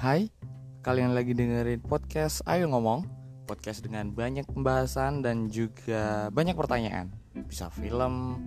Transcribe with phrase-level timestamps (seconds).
[0.00, 0.32] Hai,
[0.80, 3.04] kalian lagi dengerin podcast Ayo Ngomong
[3.44, 7.12] Podcast dengan banyak pembahasan dan juga banyak pertanyaan.
[7.44, 8.40] Bisa film,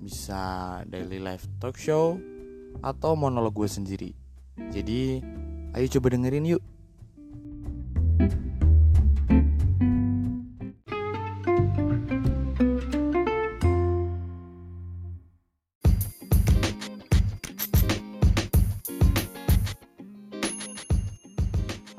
[0.00, 2.16] bisa daily life talk show
[2.80, 4.16] Atau monolog gue sendiri.
[4.72, 5.20] Jadi,
[5.76, 6.64] ayo coba dengerin yuk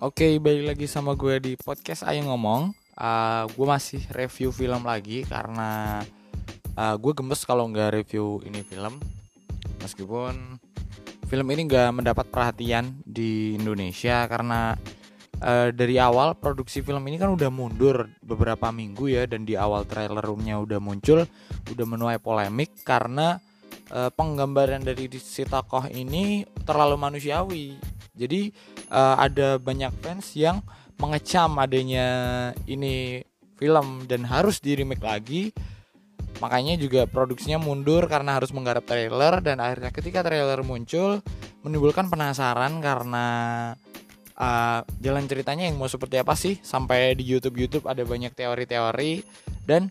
[0.04, 2.76] Oke, balik lagi sama gue di podcast Ayo Ngomong.
[2.99, 6.03] Uh, gue masih review film lagi karena
[6.76, 9.00] uh, gue gemes kalau nggak review ini film.
[9.80, 10.59] Meskipun
[11.31, 14.76] film ini nggak mendapat perhatian di Indonesia karena
[15.39, 19.88] uh, dari awal produksi film ini kan udah mundur beberapa minggu ya dan di awal
[19.88, 21.23] trailer roomnya udah muncul,
[21.72, 23.39] udah menuai polemik karena
[23.95, 27.95] uh, penggambaran dari si tokoh ini terlalu manusiawi.
[28.15, 28.49] Jadi
[28.89, 30.63] uh, ada banyak fans yang
[30.95, 32.08] mengecam adanya
[32.66, 33.23] ini
[33.59, 35.52] film dan harus di remake lagi
[36.44, 41.23] makanya juga produksinya mundur karena harus menggarap trailer dan akhirnya ketika trailer muncul
[41.63, 43.27] menimbulkan penasaran karena
[44.35, 49.23] uh, jalan ceritanya yang mau seperti apa sih sampai di YouTube YouTube ada banyak teori-teori
[49.63, 49.88] dan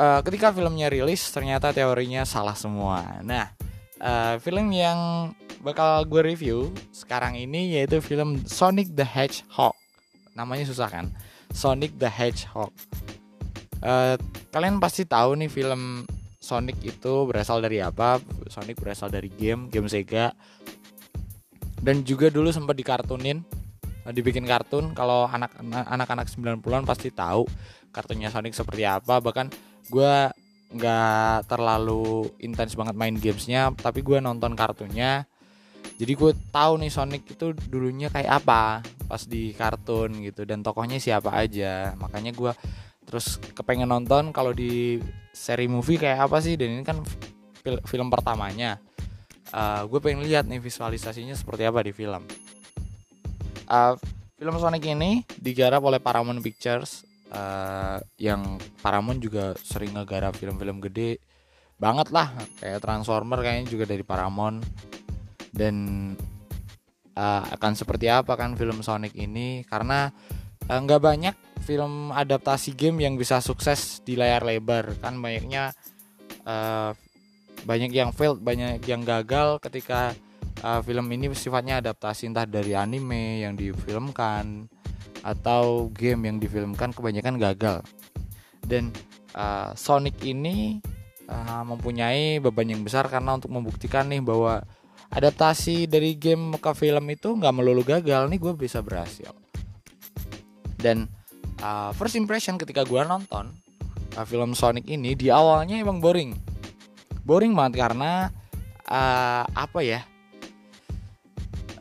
[0.00, 3.20] uh, ketika filmnya rilis ternyata teorinya salah semua.
[3.20, 3.52] Nah,
[4.00, 5.30] uh, film yang
[5.62, 9.74] bakal gue review sekarang ini yaitu film Sonic the Hedgehog.
[10.38, 11.10] Namanya susah kan?
[11.50, 12.70] Sonic the Hedgehog.
[13.78, 14.18] Uh,
[14.50, 16.06] kalian pasti tahu nih film
[16.38, 18.22] Sonic itu berasal dari apa?
[18.50, 20.34] Sonic berasal dari game, game Sega.
[21.78, 23.42] Dan juga dulu sempat dikartunin,
[24.06, 24.94] uh, dibikin kartun.
[24.94, 27.46] Kalau anak-anak 90-an pasti tahu
[27.90, 29.18] kartunnya Sonic seperti apa.
[29.18, 29.46] Bahkan
[29.90, 30.14] gue
[30.68, 35.24] nggak terlalu intens banget main gamesnya, tapi gue nonton kartunnya
[35.98, 40.46] jadi gue tahu nih Sonic itu dulunya kayak apa pas di kartun gitu.
[40.46, 41.90] Dan tokohnya siapa aja.
[41.98, 42.54] Makanya gue
[43.02, 45.02] terus kepengen nonton kalau di
[45.34, 46.54] seri movie kayak apa sih.
[46.54, 47.02] Dan ini kan
[47.66, 48.78] fil film pertamanya.
[49.50, 52.22] Uh, gue pengen lihat nih visualisasinya seperti apa di film.
[53.66, 53.98] Uh,
[54.38, 57.02] film Sonic ini digarap oleh Paramount Pictures.
[57.28, 61.18] Uh, yang Paramount juga sering ngegarap film-film gede
[61.74, 62.30] banget lah.
[62.62, 64.62] Kayak Transformer kayaknya juga dari Paramount
[65.52, 65.74] dan
[67.18, 69.66] uh, akan seperti apa kan film Sonic ini?
[69.66, 70.08] Karena
[70.70, 71.36] uh, nggak banyak
[71.66, 74.94] film adaptasi game yang bisa sukses di layar lebar.
[75.02, 75.74] Kan banyaknya
[76.46, 76.94] uh,
[77.66, 80.14] banyak yang failed banyak yang gagal ketika
[80.62, 82.30] uh, film ini sifatnya adaptasi.
[82.30, 84.70] Entah dari anime yang difilmkan
[85.26, 87.82] atau game yang difilmkan kebanyakan gagal.
[88.62, 88.94] Dan
[89.34, 90.78] uh, Sonic ini
[91.26, 94.62] uh, mempunyai beban yang besar karena untuk membuktikan nih bahwa
[95.08, 98.28] adaptasi dari game ke film itu nggak melulu gagal.
[98.28, 99.32] Nih gue bisa berhasil.
[100.78, 101.08] Dan
[101.64, 103.50] uh, first impression ketika gue nonton
[104.14, 106.36] uh, film Sonic ini di awalnya emang boring.
[107.24, 108.32] Boring banget karena
[108.88, 110.00] uh, apa ya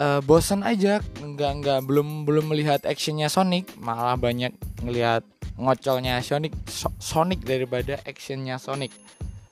[0.02, 1.04] uh, bosan aja.
[1.22, 3.70] Nggak nggak belum belum melihat actionnya Sonic.
[3.78, 5.24] Malah banyak ngelihat
[5.58, 8.94] ngocolnya Sonic so, Sonic daripada actionnya Sonic.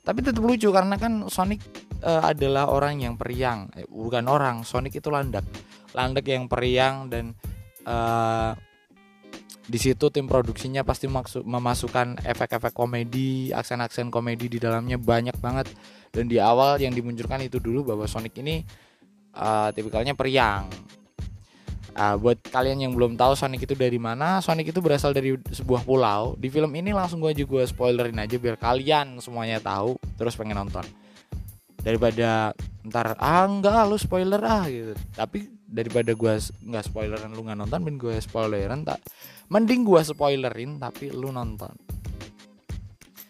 [0.06, 3.70] Tapi tetap lucu karena kan Sonic uh, adalah orang yang periang.
[3.76, 5.46] Eh, bukan orang Sonic itu landak.
[5.96, 7.32] Landak yang periang dan
[7.88, 8.52] uh,
[9.66, 11.10] di situ tim produksinya pasti
[11.42, 15.70] memasukkan efek-efek komedi aksen-aksen komedi di dalamnya banyak banget.
[16.12, 18.62] Dan di awal yang dimunculkan itu dulu bahwa Sonic ini
[19.36, 20.70] uh, tipikalnya periang.
[21.96, 25.80] Uh, buat kalian yang belum tahu Sonic itu dari mana, Sonic itu berasal dari sebuah
[25.80, 26.36] pulau.
[26.36, 30.84] Di film ini langsung gue juga spoilerin aja biar kalian semuanya tahu, terus pengen nonton
[31.86, 32.50] daripada
[32.82, 34.98] ntar ah enggak lu spoiler ah gitu.
[35.14, 38.98] Tapi daripada gue nggak spoileran lu nggak nonton dan gue spoileran tak
[39.46, 41.70] mending gue spoilerin tapi lu nonton.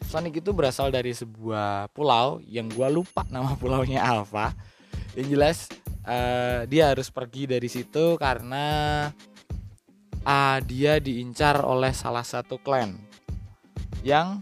[0.09, 4.57] Sonic itu berasal dari sebuah pulau yang gue lupa nama pulaunya Alpha
[5.13, 5.69] yang jelas
[6.09, 9.09] uh, dia harus pergi dari situ karena
[10.25, 12.97] uh, dia diincar oleh salah satu klan
[14.07, 14.41] yang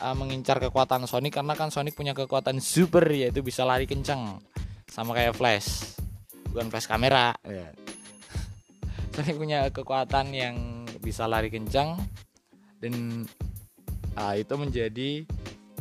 [0.00, 4.40] uh, mengincar kekuatan Sonic karena kan Sonic punya kekuatan super yaitu bisa lari kencang
[4.88, 5.94] sama kayak Flash.
[6.50, 7.36] Bukan Flash kamera.
[7.46, 7.70] Ya.
[9.10, 10.56] Sonic punya kekuatan yang
[11.02, 11.98] bisa lari kencang
[12.80, 13.26] dan
[14.16, 15.10] uh, itu menjadi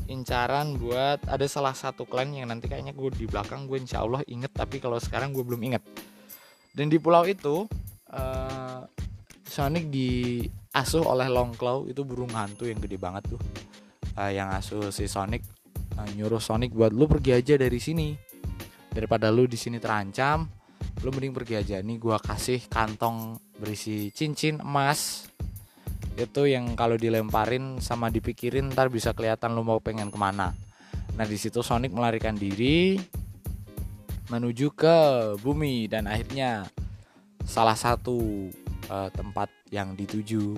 [0.10, 4.26] incaran buat ada salah satu klan yang nanti kayaknya gue di belakang gue insya Allah
[4.26, 5.84] inget tapi kalau sekarang gue belum inget.
[6.74, 7.70] Dan di pulau itu
[8.12, 8.82] uh,
[9.46, 11.86] Sonic diasuh oleh Longclaw.
[11.86, 13.42] Itu burung hantu yang gede banget tuh
[14.20, 15.48] uh, yang asuh si Sonic
[15.96, 18.12] uh, nyuruh Sonic buat lu pergi aja dari sini.
[18.92, 20.44] Daripada lu di sini terancam
[21.00, 21.78] lu mending pergi aja.
[21.80, 25.32] Nih gue kasih kantong berisi cincin emas.
[26.20, 30.52] Itu yang kalau dilemparin sama dipikirin ntar bisa kelihatan lu mau pengen ke mana.
[31.16, 33.00] Nah di situ Sonic melarikan diri
[34.30, 34.98] menuju ke
[35.42, 36.68] bumi dan akhirnya
[37.48, 38.52] salah satu
[38.92, 40.54] uh, tempat yang dituju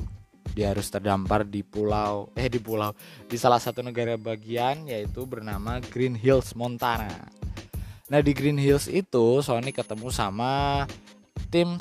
[0.52, 2.92] dia harus terdampar di pulau eh di pulau
[3.28, 7.32] di salah satu negara bagian yaitu bernama Green Hills Montana.
[8.12, 10.84] Nah di Green Hills itu Sonic ketemu sama
[11.48, 11.80] tim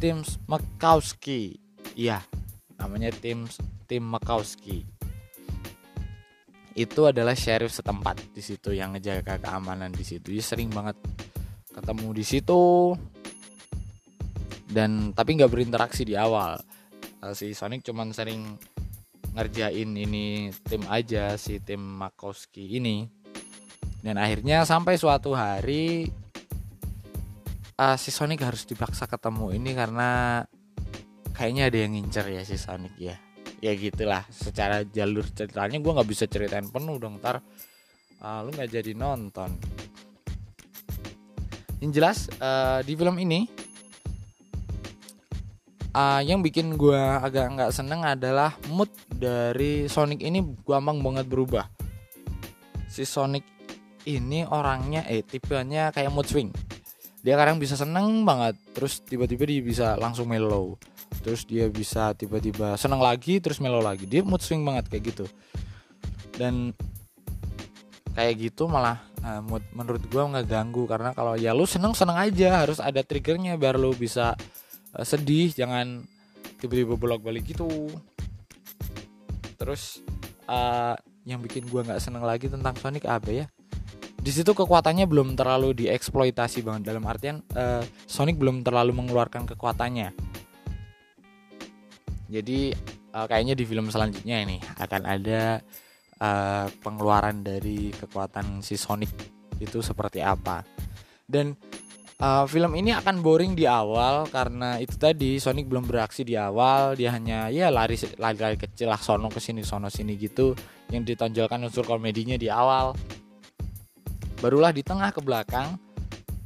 [0.00, 1.60] tim Makowski
[1.92, 2.24] iya
[2.80, 3.44] namanya tim
[3.84, 4.98] tim Makowski
[6.78, 10.30] itu adalah sheriff setempat di situ yang ngejaga keamanan di situ.
[10.30, 10.94] Dia sering banget
[11.74, 12.94] ketemu di situ.
[14.70, 16.54] Dan tapi nggak berinteraksi di awal
[17.22, 18.58] uh, si Sonic cuman sering
[19.34, 23.06] ngerjain ini tim aja si tim Makowski ini.
[23.98, 26.06] Dan akhirnya sampai suatu hari
[27.78, 30.42] uh, si Sonic harus dipaksa ketemu ini karena
[31.34, 33.16] kayaknya ada yang ngincer ya si Sonic ya.
[33.58, 37.42] Ya gitulah secara jalur ceritanya gue nggak bisa ceritain penuh dong ntar
[38.22, 39.50] uh, lu nggak jadi nonton.
[41.78, 43.46] Yang jelas uh, di film ini
[45.98, 51.66] uh, yang bikin gue agak nggak seneng adalah mood dari Sonic ini gampang banget berubah.
[52.86, 53.42] Si Sonic
[54.06, 56.54] ini orangnya eh tipenya kayak mood swing.
[57.20, 60.78] Dia kadang bisa seneng banget terus tiba-tiba dia bisa langsung mellow.
[61.20, 64.06] Terus dia bisa tiba-tiba senang lagi terus melo lagi.
[64.06, 65.26] Dia mood swing banget kayak gitu.
[66.38, 66.70] Dan
[68.14, 70.86] kayak gitu malah uh, mood menurut gua nggak ganggu.
[70.86, 74.38] Karena kalau ya lu seneng seneng aja harus ada triggernya biar lu bisa
[74.98, 76.02] uh, sedih jangan
[76.58, 77.70] tiba-tiba bolak balik gitu.
[79.54, 80.02] Terus
[80.50, 83.46] uh, yang bikin gua nggak seneng lagi tentang Sonic apa ya?
[84.18, 86.90] Di situ kekuatannya belum terlalu dieksploitasi banget.
[86.90, 90.10] Dalam artian uh, Sonic belum terlalu mengeluarkan kekuatannya.
[92.28, 92.74] Jadi
[93.14, 95.62] uh, kayaknya di film selanjutnya ini akan ada
[96.20, 99.08] uh, pengeluaran dari kekuatan si Sonic
[99.62, 100.66] itu seperti apa.
[101.24, 101.56] Dan
[102.18, 106.98] uh, film ini akan boring di awal karena itu tadi Sonic belum beraksi di awal,
[106.98, 110.54] dia hanya ya lari lari, kecil lah sono ke sini sono sini gitu
[110.90, 112.94] yang ditonjolkan unsur komedinya di awal.
[114.38, 115.74] Barulah di tengah ke belakang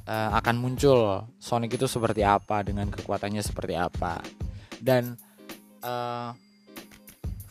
[0.08, 4.24] uh, akan muncul Sonic itu seperti apa dengan kekuatannya seperti apa.
[4.80, 5.14] Dan
[5.84, 6.32] uh,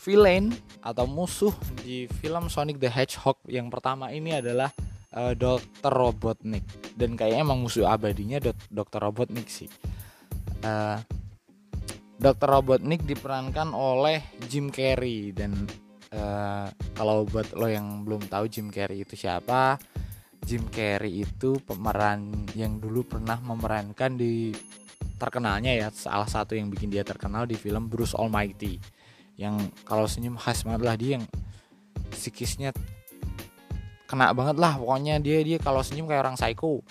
[0.02, 0.50] villain
[0.82, 1.54] atau musuh
[1.86, 4.74] di film Sonic the Hedgehog yang pertama ini adalah
[5.16, 5.92] uh, Dr.
[5.92, 6.64] Robotnik
[6.96, 9.00] dan kayaknya emang musuh abadinya Dr.
[9.00, 9.68] Robotnik sih.
[10.62, 11.00] Uh,
[12.22, 12.48] Dr.
[12.48, 15.58] Robotnik diperankan oleh Jim Carrey dan
[16.14, 19.82] uh, kalau buat lo yang belum tahu Jim Carrey itu siapa,
[20.46, 24.54] Jim Carrey itu pemeran yang dulu pernah memerankan di
[25.18, 28.82] terkenalnya ya salah satu yang bikin dia terkenal di film Bruce Almighty
[29.38, 31.26] yang kalau senyum khas banget lah dia yang
[32.10, 32.74] psikisnya
[34.12, 36.84] kena banget lah pokoknya dia dia kalau senyum kayak orang psycho.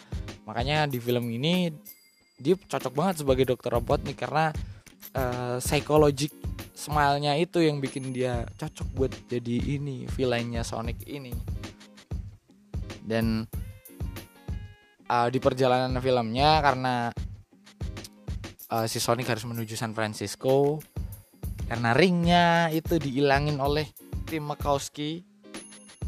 [0.49, 1.69] Makanya di film ini
[2.41, 4.49] dia cocok banget sebagai dokter robot nih karena
[5.13, 6.33] uh, psikologik
[6.73, 11.37] smile-nya itu yang bikin dia cocok buat jadi ini villainnya Sonic ini.
[13.05, 13.45] Dan
[15.13, 17.13] uh, di perjalanan filmnya karena
[18.73, 20.81] uh, si Sonic harus menuju San Francisco
[21.69, 23.87] karena ringnya itu dihilangin oleh
[24.27, 25.30] tim Makowski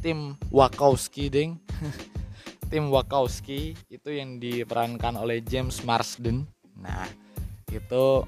[0.03, 1.57] tim Wakowski ding.
[2.73, 6.49] Tim Wakowski itu yang diperankan oleh James Marsden.
[6.81, 7.05] Nah
[7.69, 8.25] itu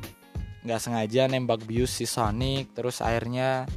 [0.64, 3.69] nggak sengaja nembak bius si Sonic terus akhirnya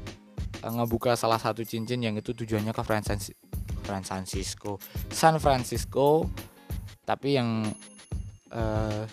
[0.63, 4.75] uh, ngebuka salah satu cincin yang itu tujuannya ke Francisco.
[5.08, 6.27] San Francisco
[7.08, 7.63] tapi yang
[8.51, 9.04] uh,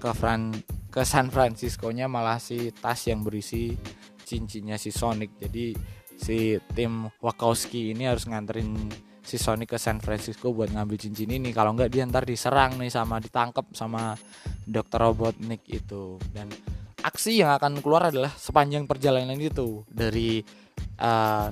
[0.00, 0.56] ke Fran
[0.88, 3.76] ke San Francisco nya malah si tas yang berisi
[4.24, 5.36] cincinnya si Sonic.
[5.36, 5.76] Jadi
[6.16, 8.90] si tim Wakowski ini harus nganterin
[9.26, 11.50] si Sonic ke San Francisco buat ngambil cincin ini.
[11.50, 14.14] Kalau nggak dia ntar diserang nih sama ditangkap sama
[14.62, 15.10] Dr.
[15.10, 16.16] Robotnik itu.
[16.30, 16.46] Dan
[17.02, 19.82] aksi yang akan keluar adalah sepanjang perjalanan itu.
[19.90, 20.46] Dari
[21.02, 21.50] uh,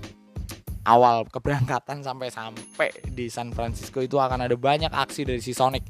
[0.86, 5.82] awal keberangkatan sampai sampai di San Francisco itu akan ada banyak aksi dari si Sonic.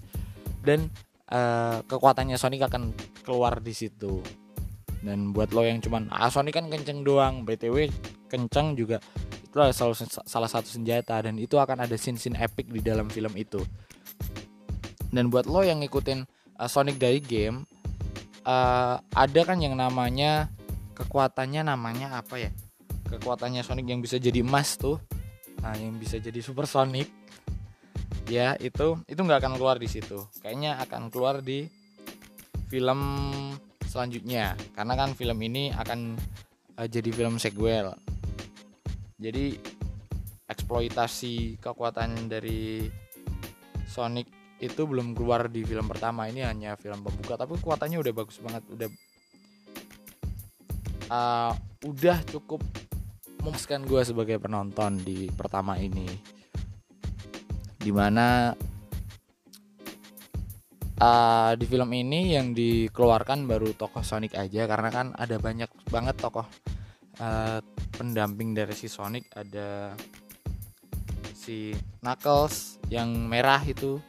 [0.65, 0.89] Dan
[1.29, 4.25] uh, kekuatannya Sonic akan keluar di situ.
[5.05, 7.45] Dan buat lo yang cuman ah Sonic kan kenceng doang.
[7.45, 7.93] Btw
[8.35, 8.99] kenceng juga
[9.55, 9.95] itu adalah salah,
[10.27, 13.63] salah satu senjata dan itu akan ada scene-scene epic di dalam film itu.
[15.15, 16.27] Dan buat lo yang ngikutin
[16.59, 17.63] uh, Sonic dari game
[18.43, 20.51] uh, ada kan yang namanya
[20.99, 22.51] kekuatannya namanya apa ya?
[23.07, 24.99] Kekuatannya Sonic yang bisa jadi emas tuh.
[25.63, 27.07] Nah yang bisa jadi super Sonic.
[28.27, 30.19] Ya itu itu nggak akan keluar di situ.
[30.43, 31.71] Kayaknya akan keluar di
[32.67, 32.99] film
[33.87, 34.59] selanjutnya.
[34.75, 36.19] Karena kan film ini akan
[36.75, 37.95] uh, jadi film sequel
[39.25, 39.57] jadi
[40.45, 42.85] eksploitasi kekuatan dari
[43.89, 44.29] Sonic
[44.61, 46.29] itu belum keluar di film pertama.
[46.29, 48.89] Ini hanya film pembuka tapi kekuatannya udah bagus banget udah
[51.09, 51.53] uh,
[51.89, 52.61] udah cukup
[53.41, 56.09] memuaskan gue sebagai penonton di pertama ini.
[57.81, 58.57] Di mana
[61.01, 66.17] uh, di film ini yang dikeluarkan baru tokoh Sonic aja karena kan ada banyak banget
[66.17, 66.49] tokoh
[67.21, 67.61] uh,
[67.95, 69.95] pendamping dari si Sonic ada
[71.35, 74.01] si Knuckles yang merah itu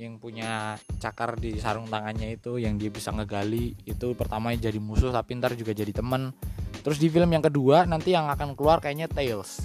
[0.00, 3.76] yang punya cakar di sarung tangannya itu yang dia bisa ngegali.
[3.86, 6.34] Itu pertama jadi musuh tapi ntar juga jadi temen.
[6.82, 9.62] Terus di film yang kedua nanti yang akan keluar kayaknya Tails.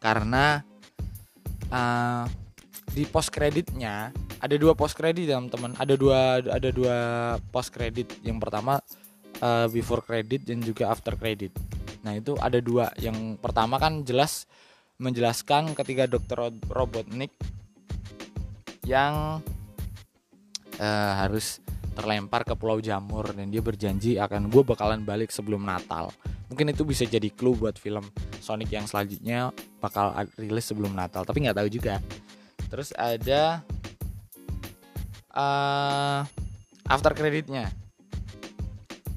[0.00, 0.64] Karena
[1.68, 2.24] uh,
[2.92, 6.96] di post kreditnya ada dua post kredit teman-teman ada dua ada dua
[7.48, 8.82] post kredit yang pertama
[9.40, 11.54] uh, before credit dan juga after credit
[12.02, 14.50] nah itu ada dua yang pertama kan jelas
[15.02, 16.38] menjelaskan ketika dokter
[16.70, 17.34] Robotnik
[18.86, 19.42] yang
[20.78, 26.08] uh, harus terlempar ke Pulau Jamur dan dia berjanji akan gue bakalan balik sebelum Natal.
[26.48, 28.04] Mungkin itu bisa jadi clue buat film
[28.40, 32.00] Sonic yang selanjutnya bakal rilis sebelum Natal, tapi nggak tahu juga.
[32.68, 33.60] Terus ada
[35.36, 36.24] uh,
[36.88, 37.68] after creditnya.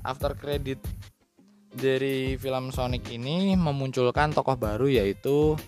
[0.06, 0.78] After credit
[1.76, 5.60] dari film Sonic ini memunculkan tokoh baru yaitu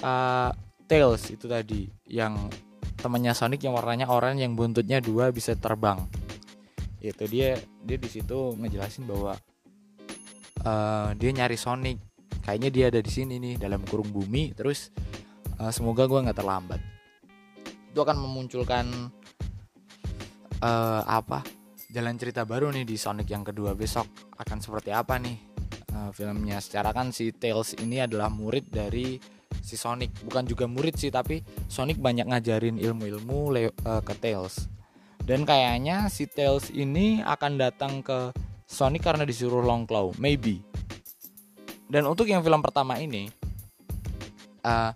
[0.00, 0.50] uh,
[0.88, 2.48] Tails itu tadi yang
[2.96, 6.00] temannya Sonic yang warnanya oranye yang buntutnya dua bisa terbang.
[6.98, 9.36] Itu dia dia di situ ngejelasin bahwa
[10.64, 12.00] uh, dia nyari Sonic.
[12.48, 14.56] Kayaknya dia ada di sini nih dalam kurung bumi.
[14.56, 14.88] Terus
[15.60, 16.80] uh, semoga gue nggak terlambat.
[17.92, 19.12] Itu akan memunculkan
[20.64, 21.44] uh, apa?
[21.92, 25.36] Jalan cerita baru nih di Sonic yang kedua besok akan seperti apa nih?
[25.92, 26.62] Uh, filmnya.
[26.62, 29.18] Secara kan si Tails ini adalah murid dari
[29.60, 30.14] si Sonic.
[30.24, 34.70] Bukan juga murid sih tapi Sonic banyak ngajarin ilmu-ilmu uh, ke Tails.
[35.26, 38.32] Dan kayaknya si Tails ini akan datang ke
[38.64, 40.14] Sonic karena disuruh Long Claw.
[40.16, 40.62] Maybe.
[41.88, 43.32] Dan untuk yang film pertama ini
[44.62, 44.92] uh,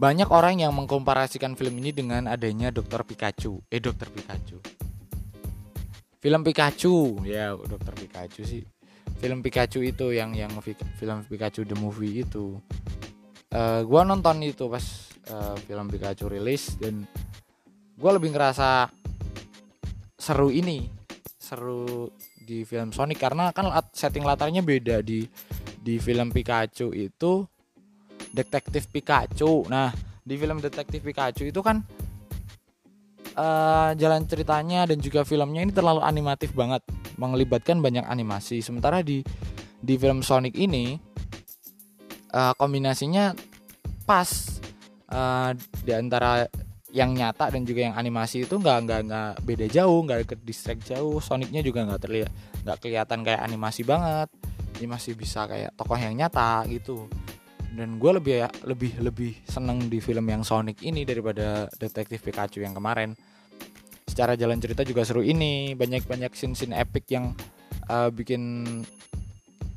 [0.00, 3.06] banyak orang yang mengkomparasikan film ini dengan adanya Dr.
[3.06, 3.62] Pikachu.
[3.70, 4.10] Eh Dr.
[4.10, 4.81] Pikachu
[6.22, 7.26] film Pikachu.
[7.26, 7.94] Ya Dr.
[7.98, 8.62] Pikachu sih.
[9.18, 12.62] Film Pikachu itu yang yang film Pikachu the movie itu.
[13.52, 14.82] Uh, eh, gue nonton itu pas
[15.34, 17.04] uh, film Pikachu rilis dan
[17.98, 18.86] gue lebih ngerasa
[20.14, 20.86] seru ini.
[21.42, 22.08] Seru
[22.42, 25.26] di film Sonic karena kan setting latarnya beda di
[25.82, 27.42] di film Pikachu itu
[28.30, 29.66] detektif Pikachu.
[29.66, 29.90] Nah
[30.22, 31.82] di film detektif Pikachu itu kan
[33.36, 36.84] uh, jalan ceritanya dan juga filmnya ini terlalu animatif banget.
[37.16, 38.64] Melibatkan banyak animasi.
[38.64, 39.20] Sementara di
[39.82, 40.96] di film Sonic ini
[42.32, 43.34] uh, kombinasinya
[44.08, 44.60] pas.
[45.12, 45.52] Uh,
[45.84, 46.48] di antara
[46.88, 50.88] yang nyata dan juga yang animasi itu nggak nggak nggak beda jauh nggak ke distract
[50.88, 51.20] jauh.
[51.20, 52.30] Sonicnya juga nggak terlihat
[52.64, 54.32] nggak kelihatan kayak animasi banget.
[54.80, 57.12] Ini masih bisa kayak tokoh yang nyata gitu
[57.72, 58.36] dan gue lebih
[58.68, 63.16] lebih lebih seneng di film yang Sonic ini daripada detektif Pikachu yang kemarin.
[64.04, 67.32] Secara jalan cerita juga seru ini banyak banyak scene scene epic yang
[67.88, 68.42] uh, bikin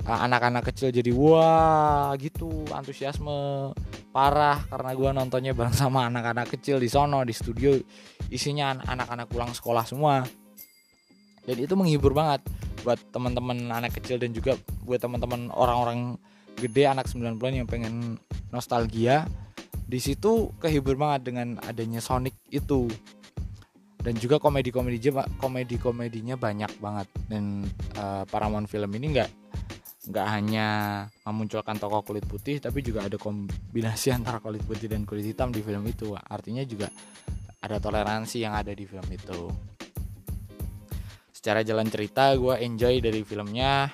[0.03, 3.71] eh, anak-anak kecil jadi wah gitu antusiasme
[4.11, 7.79] parah karena gue nontonnya bareng sama anak-anak kecil di sono di studio.
[8.27, 10.25] Isinya anak-anak pulang sekolah semua.
[11.45, 12.43] Dan itu menghibur banget
[12.83, 16.17] buat teman-teman anak kecil dan juga buat teman-teman orang-orang
[16.55, 18.15] gede anak 90-an yang pengen
[18.49, 19.27] nostalgia
[19.85, 22.89] di situ kehibur banget dengan adanya Sonic itu.
[24.05, 25.01] Dan juga komedi-komedi
[25.41, 27.07] komedi-komedinya banyak banget.
[27.25, 27.65] Dan
[27.97, 29.29] uh, Paramount Film ini nggak
[30.05, 30.67] nggak hanya
[31.25, 35.61] memunculkan tokoh kulit putih tapi juga ada kombinasi antara kulit putih dan kulit hitam di
[35.61, 36.13] film itu.
[36.13, 36.89] Artinya juga
[37.61, 39.49] ada toleransi yang ada di film itu.
[41.33, 43.89] Secara jalan cerita gue enjoy dari filmnya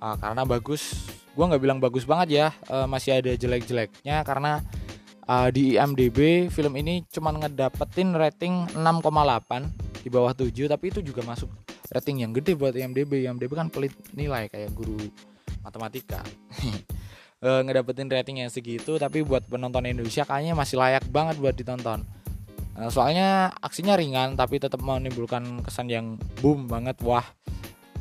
[0.00, 1.08] uh, karena bagus
[1.38, 4.58] gue nggak bilang bagus banget ya uh, masih ada jelek-jeleknya karena
[5.30, 11.22] uh, di IMDb film ini cuma ngedapetin rating 6,8 di bawah 7 tapi itu juga
[11.22, 11.46] masuk
[11.94, 14.98] rating yang gede buat IMDb IMDb kan pelit nilai kayak guru
[15.62, 16.20] matematika.
[17.38, 22.02] E, ngedapetin rating yang segitu tapi buat penonton Indonesia kayaknya masih layak banget buat ditonton.
[22.74, 26.98] E, soalnya aksinya ringan tapi tetap menimbulkan kesan yang boom banget.
[27.06, 27.22] Wah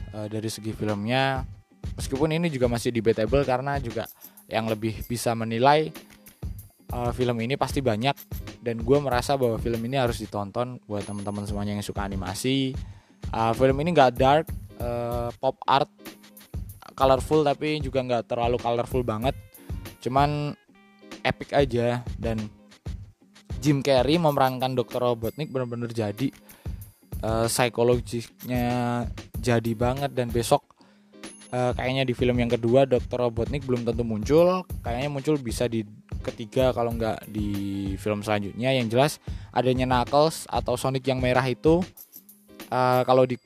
[0.10, 1.46] e, dari segi filmnya
[1.98, 4.06] meskipun ini juga masih debatable karena juga
[4.48, 5.92] yang lebih bisa menilai
[6.94, 8.16] uh, film ini pasti banyak.
[8.62, 12.78] Dan gue merasa bahwa film ini harus ditonton buat teman-teman semuanya yang suka animasi.
[13.34, 14.48] Uh, film ini nggak dark
[14.80, 15.92] uh, pop art
[16.98, 19.36] colorful tapi juga nggak terlalu colorful banget.
[20.04, 20.56] Cuman
[21.24, 22.04] epic aja.
[22.20, 22.44] Dan
[23.58, 25.02] Jim Carrey memerankan Dr.
[25.02, 26.30] Robotnik benar-benar jadi
[27.24, 29.08] uh, psikologisnya
[29.40, 30.12] jadi banget.
[30.12, 30.67] Dan besok
[31.52, 33.28] uh, kayaknya di film yang kedua Dr.
[33.28, 35.84] Robotnik belum tentu muncul kayaknya muncul bisa di
[36.24, 39.24] ketiga kalau nggak di film selanjutnya yang jelas
[39.56, 41.80] adanya Knuckles atau Sonic yang merah itu
[42.72, 43.40] uh, kalau di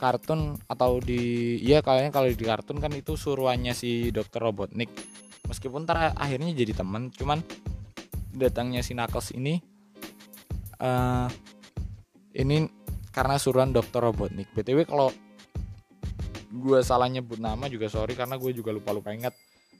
[0.00, 4.42] kartun atau di ya kayaknya kalau di kartun kan itu suruhannya si Dr.
[4.42, 4.90] Robotnik
[5.46, 7.38] meskipun ntar akhirnya jadi teman cuman
[8.32, 9.60] datangnya si Knuckles ini
[10.80, 11.28] uh,
[12.32, 12.66] ini
[13.12, 14.00] karena suruhan Dr.
[14.00, 15.12] Robotnik btw kalau
[16.52, 19.32] gue salah nyebut nama juga sorry karena gue juga lupa lupa ingat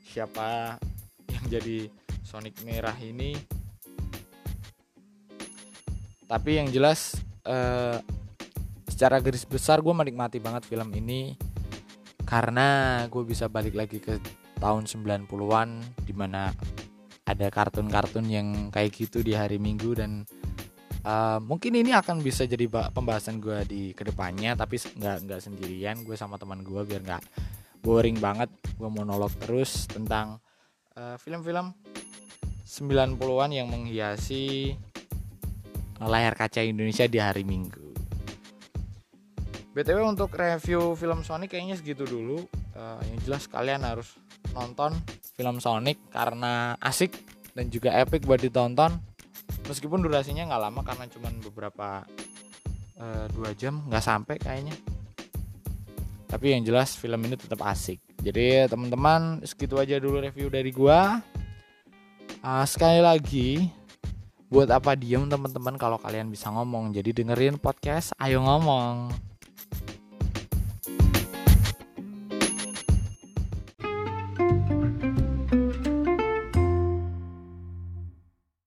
[0.09, 0.81] siapa
[1.29, 3.37] yang jadi Sonic merah ini.
[6.25, 8.01] Tapi yang jelas uh,
[8.89, 11.37] secara garis besar gue menikmati banget film ini
[12.25, 14.17] karena gue bisa balik lagi ke
[14.57, 15.69] tahun 90-an
[16.09, 16.49] di mana
[17.29, 20.25] ada kartun-kartun yang kayak gitu di hari Minggu dan
[21.07, 26.03] uh, mungkin ini akan bisa jadi pembahasan gue di ke depannya tapi nggak nggak sendirian
[26.03, 27.23] gue sama teman gue biar nggak
[27.83, 30.39] boring banget gue monolog terus tentang
[30.95, 31.75] uh, film-film
[32.73, 34.73] 90-an yang menghiasi
[36.01, 37.93] layar kaca Indonesia di hari Minggu.
[39.73, 42.45] BTW untuk review film Sonic kayaknya segitu dulu.
[42.73, 44.17] Uh, yang jelas kalian harus
[44.57, 44.97] nonton
[45.37, 47.13] film Sonic karena asik
[47.53, 48.97] dan juga epic buat ditonton.
[49.67, 51.89] Meskipun durasinya nggak lama karena cuma beberapa
[52.99, 54.75] uh, dua jam nggak sampai kayaknya.
[56.27, 58.01] Tapi yang jelas film ini tetap asik.
[58.23, 61.21] Jadi teman-teman segitu aja dulu review dari gua
[62.43, 63.71] uh, sekali lagi
[64.53, 69.09] buat apa diem teman-teman kalau kalian bisa ngomong jadi dengerin podcast ayo ngomong